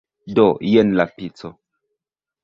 Do, 0.37 0.45
jen 0.69 0.95
la 0.99 1.05
pico 1.19 1.51